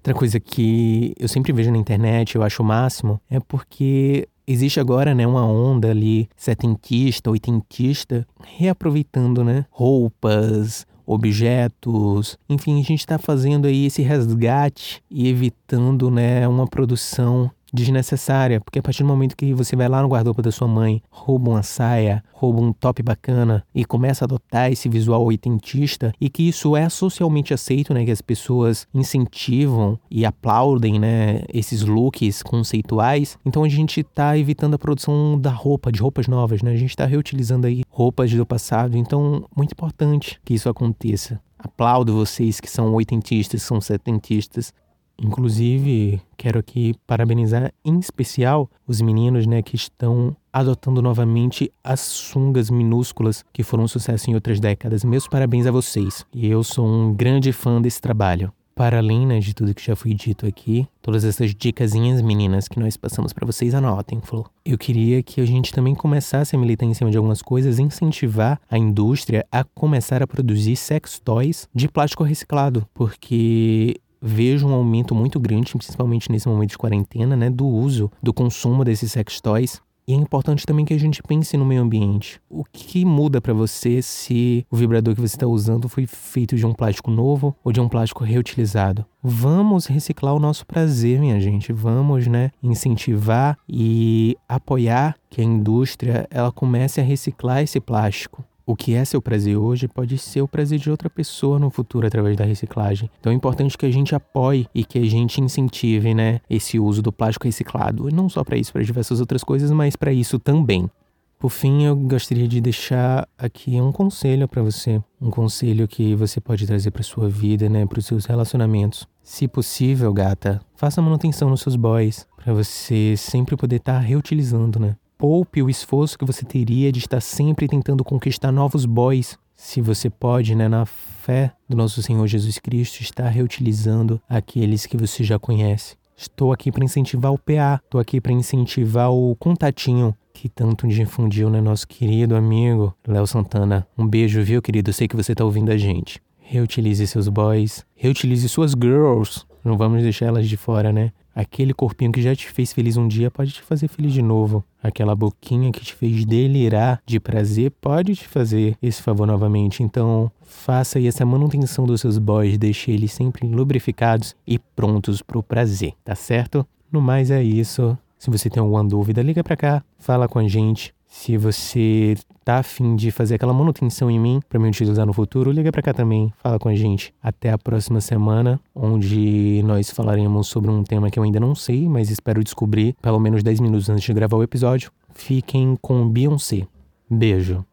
Outra 0.00 0.14
coisa 0.14 0.40
que 0.40 1.14
eu 1.20 1.28
sempre 1.28 1.52
vejo 1.52 1.70
na 1.70 1.76
internet, 1.76 2.34
eu 2.34 2.42
acho 2.42 2.62
o 2.62 2.64
máximo, 2.66 3.20
é 3.30 3.38
porque 3.38 4.26
existe 4.46 4.80
agora, 4.80 5.14
né, 5.14 5.26
uma 5.26 5.44
onda 5.44 5.90
ali 5.90 6.26
setentista, 6.34 7.30
oitentista, 7.30 8.26
reaproveitando, 8.42 9.44
né, 9.44 9.66
roupas, 9.70 10.86
objetos, 11.04 12.38
enfim, 12.48 12.80
a 12.80 12.84
gente 12.84 13.00
está 13.00 13.18
fazendo 13.18 13.66
aí 13.66 13.86
esse 13.86 14.00
resgate 14.00 15.02
e 15.10 15.28
evitando, 15.28 16.10
né, 16.10 16.48
uma 16.48 16.66
produção 16.66 17.50
desnecessária, 17.72 18.60
porque 18.60 18.78
a 18.78 18.82
partir 18.82 19.02
do 19.02 19.08
momento 19.08 19.36
que 19.36 19.52
você 19.54 19.76
vai 19.76 19.88
lá 19.88 20.02
no 20.02 20.08
guarda-roupa 20.08 20.42
da 20.42 20.52
sua 20.52 20.68
mãe, 20.68 21.02
rouba 21.10 21.50
uma 21.50 21.62
saia, 21.62 22.22
rouba 22.32 22.60
um 22.60 22.72
top 22.72 23.02
bacana 23.02 23.64
e 23.74 23.84
começa 23.84 24.24
a 24.24 24.26
adotar 24.26 24.70
esse 24.70 24.88
visual 24.88 25.22
oitentista 25.24 26.12
e 26.20 26.28
que 26.28 26.48
isso 26.48 26.76
é 26.76 26.88
socialmente 26.88 27.54
aceito, 27.54 27.92
né, 27.94 28.04
que 28.04 28.10
as 28.10 28.22
pessoas 28.22 28.86
incentivam 28.94 29.98
e 30.10 30.24
aplaudem, 30.24 30.98
né, 30.98 31.42
esses 31.52 31.82
looks 31.82 32.42
conceituais, 32.42 33.38
então 33.44 33.64
a 33.64 33.68
gente 33.68 34.00
está 34.00 34.36
evitando 34.36 34.74
a 34.74 34.78
produção 34.78 35.38
da 35.38 35.50
roupa, 35.50 35.92
de 35.92 36.00
roupas 36.00 36.26
novas, 36.26 36.62
né? 36.62 36.72
A 36.72 36.76
gente 36.76 36.90
está 36.90 37.06
reutilizando 37.06 37.66
aí 37.66 37.82
roupas 37.88 38.32
do 38.32 38.46
passado, 38.46 38.96
então 38.96 39.44
muito 39.56 39.72
importante 39.72 40.40
que 40.44 40.54
isso 40.54 40.68
aconteça. 40.68 41.40
Aplaudo 41.58 42.14
vocês 42.14 42.58
que 42.58 42.70
são 42.70 42.94
oitentistas, 42.94 43.62
são 43.62 43.80
setentistas, 43.80 44.72
Inclusive, 45.20 46.20
quero 46.36 46.58
aqui 46.58 46.94
parabenizar 47.06 47.72
em 47.84 47.98
especial 47.98 48.70
os 48.86 49.00
meninos 49.02 49.46
né, 49.46 49.60
que 49.62 49.76
estão 49.76 50.34
adotando 50.52 51.02
novamente 51.02 51.70
as 51.84 52.00
sungas 52.00 52.70
minúsculas 52.70 53.44
que 53.52 53.62
foram 53.62 53.84
um 53.84 53.88
sucesso 53.88 54.30
em 54.30 54.34
outras 54.34 54.58
décadas. 54.58 55.04
Meus 55.04 55.28
parabéns 55.28 55.66
a 55.66 55.70
vocês. 55.70 56.24
E 56.32 56.48
eu 56.48 56.64
sou 56.64 56.86
um 56.86 57.14
grande 57.14 57.52
fã 57.52 57.80
desse 57.80 58.00
trabalho. 58.00 58.52
Para 58.74 58.96
além 58.96 59.26
né, 59.26 59.40
de 59.40 59.52
tudo 59.52 59.74
que 59.74 59.84
já 59.84 59.94
foi 59.94 60.14
dito 60.14 60.46
aqui, 60.46 60.88
todas 61.02 61.22
essas 61.22 61.54
dicasinhas 61.54 62.22
meninas 62.22 62.66
que 62.66 62.80
nós 62.80 62.96
passamos 62.96 63.30
para 63.30 63.44
vocês, 63.44 63.74
anotem, 63.74 64.22
Flor. 64.22 64.48
Eu 64.64 64.78
queria 64.78 65.22
que 65.22 65.38
a 65.42 65.44
gente 65.44 65.70
também 65.70 65.94
começasse 65.94 66.56
a 66.56 66.58
militar 66.58 66.86
em 66.86 66.94
cima 66.94 67.10
de 67.10 67.18
algumas 67.18 67.42
coisas, 67.42 67.78
incentivar 67.78 68.58
a 68.70 68.78
indústria 68.78 69.44
a 69.52 69.64
começar 69.64 70.22
a 70.22 70.26
produzir 70.26 70.76
sex 70.76 71.18
toys 71.18 71.68
de 71.74 71.88
plástico 71.88 72.24
reciclado, 72.24 72.88
porque 72.94 74.00
vejo 74.20 74.66
um 74.66 74.74
aumento 74.74 75.14
muito 75.14 75.40
grande, 75.40 75.72
principalmente 75.72 76.30
nesse 76.30 76.48
momento 76.48 76.70
de 76.70 76.78
quarentena, 76.78 77.36
né, 77.36 77.50
do 77.50 77.66
uso, 77.66 78.10
do 78.22 78.32
consumo 78.32 78.84
desses 78.84 79.12
sex 79.12 79.40
toys. 79.40 79.80
E 80.10 80.12
é 80.12 80.16
importante 80.16 80.66
também 80.66 80.84
que 80.84 80.92
a 80.92 80.98
gente 80.98 81.22
pense 81.22 81.56
no 81.56 81.64
meio 81.64 81.82
ambiente. 81.82 82.40
O 82.48 82.64
que 82.64 83.04
muda 83.04 83.40
para 83.40 83.54
você 83.54 84.02
se 84.02 84.66
o 84.68 84.74
vibrador 84.74 85.14
que 85.14 85.20
você 85.20 85.36
está 85.36 85.46
usando 85.46 85.88
foi 85.88 86.04
feito 86.04 86.56
de 86.56 86.66
um 86.66 86.72
plástico 86.72 87.12
novo 87.12 87.54
ou 87.62 87.70
de 87.70 87.80
um 87.80 87.88
plástico 87.88 88.24
reutilizado? 88.24 89.06
Vamos 89.22 89.86
reciclar 89.86 90.34
o 90.34 90.40
nosso 90.40 90.66
prazer, 90.66 91.20
minha 91.20 91.38
gente. 91.38 91.72
Vamos, 91.72 92.26
né, 92.26 92.50
incentivar 92.60 93.56
e 93.68 94.36
apoiar 94.48 95.14
que 95.28 95.40
a 95.40 95.44
indústria 95.44 96.26
ela 96.28 96.50
comece 96.50 97.00
a 97.00 97.04
reciclar 97.04 97.62
esse 97.62 97.78
plástico. 97.78 98.44
O 98.70 98.76
que 98.76 98.94
é 98.94 99.04
seu 99.04 99.20
prazer 99.20 99.56
hoje 99.56 99.88
pode 99.88 100.16
ser 100.16 100.42
o 100.42 100.46
prazer 100.46 100.78
de 100.78 100.88
outra 100.88 101.10
pessoa 101.10 101.58
no 101.58 101.70
futuro 101.70 102.06
através 102.06 102.36
da 102.36 102.44
reciclagem. 102.44 103.10
Então 103.18 103.32
é 103.32 103.34
importante 103.34 103.76
que 103.76 103.84
a 103.84 103.90
gente 103.90 104.14
apoie 104.14 104.68
e 104.72 104.84
que 104.84 104.96
a 104.96 105.04
gente 105.04 105.40
incentive, 105.40 106.14
né, 106.14 106.40
esse 106.48 106.78
uso 106.78 107.02
do 107.02 107.10
plástico 107.10 107.46
reciclado. 107.46 108.08
E 108.08 108.12
não 108.12 108.28
só 108.28 108.44
para 108.44 108.56
isso, 108.56 108.72
para 108.72 108.84
diversas 108.84 109.18
outras 109.18 109.42
coisas, 109.42 109.72
mas 109.72 109.96
para 109.96 110.12
isso 110.12 110.38
também. 110.38 110.88
Por 111.36 111.50
fim, 111.50 111.82
eu 111.82 111.96
gostaria 111.96 112.46
de 112.46 112.60
deixar 112.60 113.26
aqui 113.36 113.80
um 113.80 113.90
conselho 113.90 114.46
para 114.46 114.62
você, 114.62 115.02
um 115.20 115.30
conselho 115.30 115.88
que 115.88 116.14
você 116.14 116.40
pode 116.40 116.64
trazer 116.64 116.92
para 116.92 117.02
sua 117.02 117.28
vida, 117.28 117.68
né, 117.68 117.84
para 117.86 117.98
os 117.98 118.06
seus 118.06 118.24
relacionamentos. 118.24 119.04
Se 119.20 119.48
possível, 119.48 120.12
gata, 120.12 120.60
faça 120.76 121.02
manutenção 121.02 121.50
nos 121.50 121.60
seus 121.60 121.74
boys, 121.74 122.24
para 122.36 122.54
você 122.54 123.16
sempre 123.16 123.56
poder 123.56 123.76
estar 123.76 123.94
tá 123.94 123.98
reutilizando, 123.98 124.78
né? 124.78 124.94
Poupe 125.20 125.62
o 125.62 125.68
esforço 125.68 126.18
que 126.18 126.24
você 126.24 126.46
teria 126.46 126.90
de 126.90 126.98
estar 126.98 127.20
sempre 127.20 127.68
tentando 127.68 128.02
conquistar 128.02 128.50
novos 128.50 128.86
boys. 128.86 129.38
Se 129.54 129.82
você 129.82 130.08
pode, 130.08 130.54
né, 130.54 130.66
na 130.66 130.86
fé 130.86 131.52
do 131.68 131.76
nosso 131.76 132.02
Senhor 132.02 132.26
Jesus 132.26 132.58
Cristo, 132.58 133.02
estar 133.02 133.28
reutilizando 133.28 134.18
aqueles 134.26 134.86
que 134.86 134.96
você 134.96 135.22
já 135.22 135.38
conhece. 135.38 135.94
Estou 136.16 136.54
aqui 136.54 136.72
para 136.72 136.82
incentivar 136.82 137.34
o 137.34 137.38
PA, 137.38 137.82
estou 137.84 138.00
aqui 138.00 138.18
para 138.18 138.32
incentivar 138.32 139.12
o 139.12 139.36
contatinho 139.36 140.16
que 140.32 140.48
tanto 140.48 140.88
difundiu, 140.88 141.50
né, 141.50 141.60
nosso 141.60 141.86
querido 141.86 142.34
amigo 142.34 142.94
Léo 143.06 143.26
Santana. 143.26 143.86
Um 143.98 144.08
beijo, 144.08 144.42
viu, 144.42 144.62
querido? 144.62 144.90
Sei 144.90 145.06
que 145.06 145.16
você 145.16 145.32
está 145.32 145.44
ouvindo 145.44 145.70
a 145.70 145.76
gente. 145.76 146.18
Reutilize 146.38 147.06
seus 147.06 147.28
boys, 147.28 147.84
reutilize 147.94 148.48
suas 148.48 148.72
girls. 148.72 149.44
Não 149.62 149.76
vamos 149.76 150.02
deixar 150.02 150.26
elas 150.26 150.48
de 150.48 150.56
fora, 150.56 150.90
né? 150.90 151.12
Aquele 151.34 151.72
corpinho 151.72 152.12
que 152.12 152.22
já 152.22 152.34
te 152.34 152.50
fez 152.50 152.72
feliz 152.72 152.96
um 152.96 153.06
dia 153.06 153.30
pode 153.30 153.52
te 153.52 153.62
fazer 153.62 153.88
feliz 153.88 154.12
de 154.12 154.22
novo. 154.22 154.64
Aquela 154.82 155.14
boquinha 155.14 155.70
que 155.70 155.80
te 155.80 155.94
fez 155.94 156.24
delirar 156.24 157.00
de 157.06 157.20
prazer 157.20 157.70
pode 157.80 158.16
te 158.16 158.26
fazer 158.26 158.76
esse 158.82 159.00
favor 159.00 159.26
novamente. 159.26 159.82
Então, 159.82 160.30
faça 160.42 160.98
aí 160.98 161.06
essa 161.06 161.24
manutenção 161.24 161.86
dos 161.86 162.00
seus 162.00 162.18
boys, 162.18 162.58
deixe 162.58 162.90
eles 162.90 163.12
sempre 163.12 163.46
lubrificados 163.46 164.34
e 164.46 164.58
prontos 164.58 165.22
para 165.22 165.38
o 165.38 165.42
prazer, 165.42 165.94
tá 166.04 166.14
certo? 166.14 166.66
No 166.90 167.00
mais 167.00 167.30
é 167.30 167.42
isso. 167.42 167.96
Se 168.18 168.30
você 168.30 168.50
tem 168.50 168.60
alguma 168.60 168.84
dúvida, 168.84 169.22
liga 169.22 169.42
para 169.42 169.56
cá, 169.56 169.84
fala 169.98 170.28
com 170.28 170.38
a 170.38 170.48
gente. 170.48 170.92
Se 171.12 171.36
você 171.36 172.14
tá 172.44 172.58
afim 172.58 172.94
de 172.94 173.10
fazer 173.10 173.34
aquela 173.34 173.52
manutenção 173.52 174.08
em 174.08 174.18
mim 174.18 174.40
para 174.48 174.60
me 174.60 174.68
utilizar 174.68 175.04
no 175.04 175.12
futuro, 175.12 175.50
liga 175.50 175.72
para 175.72 175.82
cá 175.82 175.92
também, 175.92 176.32
fala 176.38 176.56
com 176.56 176.68
a 176.68 176.74
gente. 176.74 177.12
Até 177.20 177.50
a 177.50 177.58
próxima 177.58 178.00
semana, 178.00 178.60
onde 178.72 179.60
nós 179.64 179.90
falaremos 179.90 180.46
sobre 180.46 180.70
um 180.70 180.84
tema 180.84 181.10
que 181.10 181.18
eu 181.18 181.24
ainda 181.24 181.40
não 181.40 181.52
sei, 181.52 181.88
mas 181.88 182.10
espero 182.10 182.44
descobrir 182.44 182.94
pelo 183.02 183.18
menos 183.18 183.42
10 183.42 183.58
minutos 183.58 183.90
antes 183.90 184.04
de 184.04 184.14
gravar 184.14 184.36
o 184.36 184.42
episódio. 184.42 184.92
Fiquem 185.12 185.76
com 185.82 186.08
Beyoncé. 186.08 186.66
Beijo. 187.10 187.64